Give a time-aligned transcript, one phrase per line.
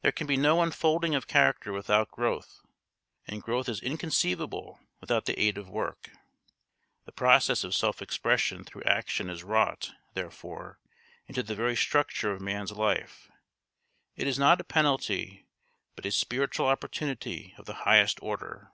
[0.00, 2.62] There can be no unfolding of character without growth,
[3.26, 6.08] and growth is inconceivable without the aid of work.
[7.04, 10.80] The process of self expression through action is wrought, therefore,
[11.26, 13.30] into the very structure of man's life;
[14.16, 15.44] it is not a penalty,
[15.96, 18.72] but a spiritual opportunity of the highest order.